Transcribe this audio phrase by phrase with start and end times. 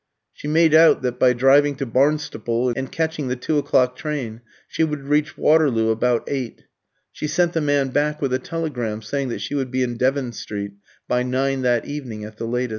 [0.33, 4.83] She made out that by driving to Barnstaple, and catching the two o'clock train, she
[4.83, 6.63] would reach Waterloo about eight.
[7.11, 10.31] She sent the man back with a telegram saying that she would be in Devon
[10.31, 10.71] Street
[11.07, 12.69] by nine that evening at the latest.